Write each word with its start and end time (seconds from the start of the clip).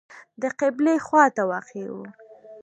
د 0.41 0.43
قبلې 0.59 0.95
خواته 1.05 1.43
واقع 1.51 1.85
و. 1.93 1.95